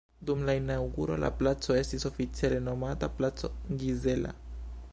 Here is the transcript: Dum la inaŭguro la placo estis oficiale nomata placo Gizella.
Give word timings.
Dum 0.27 0.39
la 0.45 0.53
inaŭguro 0.59 1.17
la 1.23 1.27
placo 1.41 1.75
estis 1.81 2.05
oficiale 2.09 2.61
nomata 2.69 3.11
placo 3.19 3.51
Gizella. 3.83 4.33